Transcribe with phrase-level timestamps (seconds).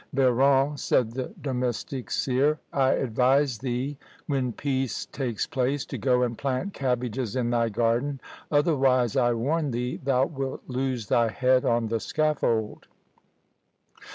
[0.15, 6.35] "Biron," said the domestic seer, "I advise thee, when peace takes place, to go and
[6.35, 8.19] plant cabbages in thy garden,
[8.51, 12.87] otherwise I warn thee, thou wilt lose thy head on the scaffold!"